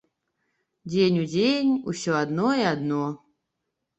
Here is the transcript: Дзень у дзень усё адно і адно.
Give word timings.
Дзень 0.93 1.19
у 1.23 1.25
дзень 1.33 1.73
усё 1.93 2.11
адно 2.21 2.49
і 2.61 2.65
адно. 2.73 3.05